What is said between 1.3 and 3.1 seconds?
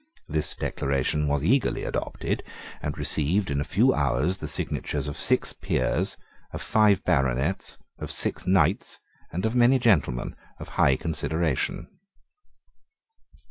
eagerly adopted, and